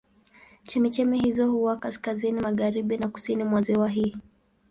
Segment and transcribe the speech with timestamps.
[0.63, 4.17] Chemchemi hizo huwa kaskazini magharibi na kusini mwa ziwa hili.